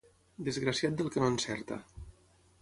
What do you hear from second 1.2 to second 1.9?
no encerta.